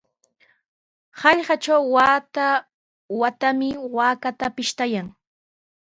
Hallqatraw 1.19 1.83
wata-watami 1.95 3.69
waakata 3.95 4.45
pishtayan. 4.55 5.07